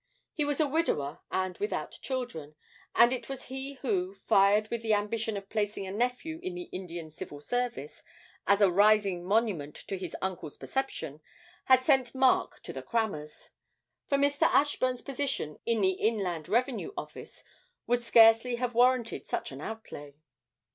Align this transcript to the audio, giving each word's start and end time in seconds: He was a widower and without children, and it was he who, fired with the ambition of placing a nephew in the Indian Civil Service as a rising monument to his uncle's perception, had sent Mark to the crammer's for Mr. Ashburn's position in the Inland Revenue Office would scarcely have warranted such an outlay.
He 0.33 0.43
was 0.45 0.59
a 0.59 0.67
widower 0.67 1.19
and 1.29 1.55
without 1.59 1.99
children, 2.01 2.55
and 2.95 3.13
it 3.13 3.29
was 3.29 3.49
he 3.53 3.73
who, 3.83 4.15
fired 4.15 4.67
with 4.69 4.81
the 4.81 4.95
ambition 4.95 5.37
of 5.37 5.47
placing 5.47 5.85
a 5.85 5.91
nephew 5.91 6.39
in 6.41 6.55
the 6.55 6.69
Indian 6.71 7.11
Civil 7.11 7.39
Service 7.39 8.01
as 8.47 8.61
a 8.61 8.71
rising 8.71 9.23
monument 9.23 9.75
to 9.75 9.99
his 9.99 10.15
uncle's 10.19 10.57
perception, 10.57 11.21
had 11.65 11.83
sent 11.83 12.15
Mark 12.15 12.63
to 12.63 12.73
the 12.73 12.81
crammer's 12.81 13.51
for 14.07 14.17
Mr. 14.17 14.47
Ashburn's 14.47 15.03
position 15.03 15.59
in 15.67 15.81
the 15.81 15.91
Inland 15.91 16.49
Revenue 16.49 16.93
Office 16.97 17.43
would 17.85 18.01
scarcely 18.03 18.55
have 18.55 18.73
warranted 18.73 19.27
such 19.27 19.51
an 19.51 19.61
outlay. 19.61 20.15